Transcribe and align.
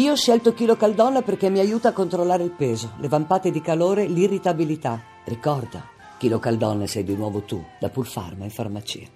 Io 0.00 0.12
ho 0.12 0.16
scelto 0.16 0.54
Chilo 0.54 0.76
Caldonna 0.76 1.20
perché 1.20 1.50
mi 1.50 1.58
aiuta 1.58 1.90
a 1.90 1.92
controllare 1.92 2.42
il 2.42 2.52
peso, 2.52 2.92
le 3.00 3.08
vampate 3.08 3.50
di 3.50 3.60
calore, 3.60 4.06
l'irritabilità. 4.06 4.98
Ricorda, 5.24 5.86
Chilo 6.16 6.38
Caldonna 6.38 6.86
sei 6.86 7.04
di 7.04 7.14
nuovo 7.14 7.42
tu, 7.42 7.62
da 7.78 7.90
Pulfarma 7.90 8.44
in 8.44 8.50
farmacia. 8.50 9.06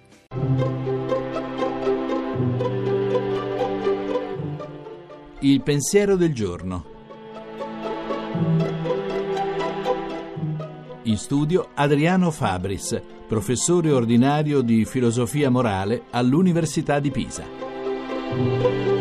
Il 5.39 5.63
pensiero 5.63 6.15
del 6.15 6.35
giorno. 6.35 6.85
In 11.01 11.17
studio 11.17 11.69
Adriano 11.73 12.29
Fabris, 12.29 13.01
professore 13.27 13.91
ordinario 13.91 14.61
di 14.61 14.85
filosofia 14.85 15.49
morale 15.49 16.03
all'Università 16.11 16.99
di 16.99 17.09
Pisa. 17.09 18.94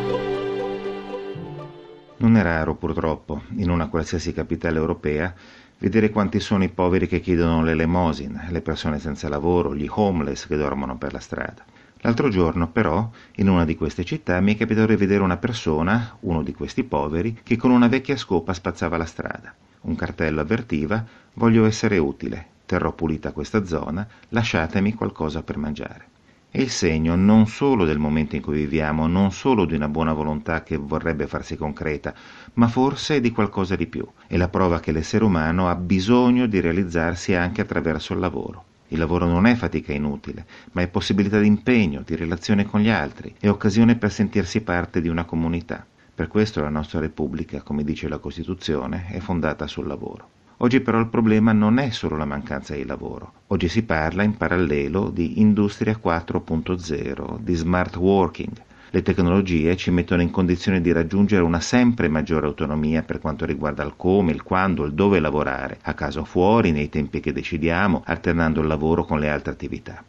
Non 2.25 2.39
è 2.39 2.43
raro, 2.43 2.75
purtroppo, 2.75 3.43
in 3.57 3.69
una 3.69 3.89
qualsiasi 3.89 4.33
capitale 4.33 4.79
europea, 4.79 5.35
vedere 5.77 6.09
quanti 6.09 6.41
sono 6.41 6.65
i 6.65 6.71
poveri 6.71 7.07
che 7.07 7.21
chiedono 7.21 7.63
l'elemosina, 7.63 8.47
le 8.49 8.63
persone 8.63 8.99
senza 8.99 9.29
lavoro, 9.29 9.77
gli 9.77 9.87
homeless 9.91 10.47
che 10.47 10.57
dormono 10.57 10.97
per 10.97 11.13
la 11.13 11.21
strada. 11.21 11.63
L'altro 11.99 12.31
giorno, 12.31 12.69
però, 12.69 13.11
in 13.35 13.51
una 13.51 13.67
di 13.67 13.77
queste 13.77 14.05
città 14.05 14.41
mi 14.41 14.55
è 14.55 14.57
capitato 14.57 14.87
di 14.87 14.97
vedere 14.97 15.23
una 15.23 15.37
persona, 15.37 16.17
uno 16.21 16.43
di 16.43 16.55
questi 16.55 16.83
poveri, 16.83 17.41
che 17.43 17.59
con 17.59 17.71
una 17.71 17.89
vecchia 17.89 18.17
scopa 18.17 18.55
spazzava 18.55 18.97
la 18.97 19.05
strada. 19.05 19.55
Un 19.83 19.95
cartello 19.95 20.41
avvertiva 20.41 21.05
Voglio 21.35 21.67
essere 21.67 21.99
utile, 21.99 22.47
terrò 22.65 22.93
pulita 22.93 23.33
questa 23.33 23.67
zona, 23.67 24.09
lasciatemi 24.31 24.95
qualcosa 24.95 25.43
per 25.43 25.59
mangiare. 25.59 26.14
È 26.55 26.61
il 26.61 26.71
segno 26.71 27.17
non 27.17 27.49
solo 27.49 27.85
del 27.85 27.99
momento 27.99 28.37
in 28.37 28.41
cui 28.41 28.55
viviamo, 28.55 29.09
non 29.09 29.33
solo 29.33 29.65
di 29.65 29.75
una 29.75 29.89
buona 29.89 30.13
volontà 30.13 30.63
che 30.63 30.77
vorrebbe 30.77 31.27
farsi 31.27 31.57
concreta, 31.57 32.15
ma 32.53 32.69
forse 32.69 33.21
di 33.21 33.33
qualcosa 33.33 33.75
di 33.75 33.89
più. 33.89 34.07
È 34.29 34.37
la 34.37 34.47
prova 34.47 34.79
che 34.79 34.93
l'essere 34.93 35.25
umano 35.25 35.69
ha 35.69 35.75
bisogno 35.75 36.47
di 36.47 36.61
realizzarsi 36.61 37.35
anche 37.35 37.61
attraverso 37.61 38.13
il 38.13 38.21
lavoro. 38.21 38.67
Il 38.91 39.01
lavoro 39.01 39.27
non 39.27 39.47
è 39.47 39.57
fatica 39.57 39.93
inutile, 39.93 40.47
ma 40.71 40.83
è 40.83 40.87
possibilità 40.87 41.41
di 41.41 41.49
impegno, 41.49 42.03
di 42.07 42.15
relazione 42.15 42.65
con 42.67 42.79
gli 42.79 42.89
altri, 42.89 43.35
è 43.41 43.49
occasione 43.49 43.97
per 43.97 44.13
sentirsi 44.13 44.61
parte 44.61 45.01
di 45.01 45.09
una 45.09 45.25
comunità. 45.25 45.85
Per 46.15 46.29
questo 46.29 46.61
la 46.61 46.69
nostra 46.69 47.01
Repubblica, 47.01 47.63
come 47.63 47.83
dice 47.83 48.07
la 48.07 48.19
Costituzione, 48.19 49.07
è 49.09 49.19
fondata 49.19 49.67
sul 49.67 49.89
lavoro. 49.89 50.29
Oggi 50.59 50.81
però 50.81 51.01
il 51.01 51.09
problema 51.09 51.53
non 51.53 51.79
è 51.79 51.91
solo 51.91 52.17
la 52.17 52.25
mancanza 52.25 52.75
di 52.75 52.87
lavoro. 52.87 53.33
Oggi 53.49 53.69
si 53.69 53.83
parla 53.83 54.23
in 54.23 54.37
parallelo 54.37 55.11
di 55.11 55.41
industria 55.41 55.99
4.0, 56.01 57.39
di 57.41 57.55
smart 57.55 57.97
working. 57.97 58.53
Le 58.91 59.03
tecnologie 59.03 59.77
ci 59.77 59.91
mettono 59.91 60.23
in 60.23 60.31
condizione 60.31 60.81
di 60.81 60.93
raggiungere 60.93 61.43
una 61.43 61.59
sempre 61.59 62.07
maggiore 62.07 62.47
autonomia 62.47 63.03
per 63.03 63.19
quanto 63.19 63.45
riguarda 63.45 63.83
il 63.83 63.95
come, 63.97 64.31
il 64.31 64.45
quando, 64.45 64.85
il 64.85 64.93
dove 64.93 65.19
lavorare, 65.19 65.79
a 65.83 65.95
casa 65.95 66.21
o 66.21 66.25
fuori, 66.25 66.71
nei 66.71 66.89
tempi 66.89 67.19
che 67.19 67.33
decidiamo, 67.33 68.03
alternando 68.05 68.61
il 68.61 68.69
lavoro 68.69 69.05
con 69.05 69.19
le 69.19 69.31
altre 69.31 69.51
attività. 69.51 70.05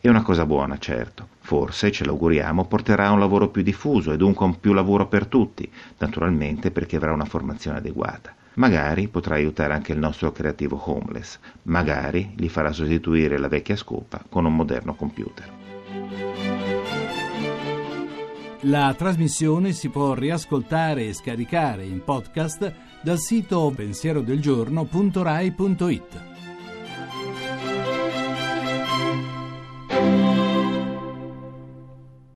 È 0.00 0.08
una 0.08 0.22
cosa 0.22 0.46
buona, 0.46 0.78
certo. 0.78 1.28
Forse, 1.40 1.92
ce 1.92 2.06
l'auguriamo, 2.06 2.64
porterà 2.64 3.08
a 3.08 3.12
un 3.12 3.18
lavoro 3.18 3.48
più 3.48 3.60
diffuso 3.60 4.10
e 4.10 4.16
dunque 4.16 4.46
a 4.46 4.48
un 4.48 4.58
più 4.58 4.72
lavoro 4.72 5.06
per 5.06 5.26
tutti, 5.26 5.70
naturalmente 5.98 6.70
perché 6.70 6.96
avrà 6.96 7.12
una 7.12 7.26
formazione 7.26 7.76
adeguata. 7.76 8.34
Magari 8.54 9.08
potrà 9.08 9.36
aiutare 9.36 9.72
anche 9.72 9.92
il 9.92 9.98
nostro 9.98 10.30
creativo 10.32 10.78
homeless, 10.84 11.38
magari 11.64 12.34
gli 12.36 12.48
farà 12.48 12.72
sostituire 12.72 13.38
la 13.38 13.48
vecchia 13.48 13.76
scopa 13.76 14.22
con 14.28 14.44
un 14.44 14.54
moderno 14.54 14.94
computer. 14.94 15.50
La 18.66 18.94
trasmissione 18.96 19.72
si 19.72 19.88
può 19.88 20.14
riascoltare 20.14 21.06
e 21.06 21.14
scaricare 21.14 21.84
in 21.84 22.04
podcast 22.04 22.72
dal 23.02 23.18
sito 23.18 23.72
pensierodelgiorno.rai.it. 23.74 26.31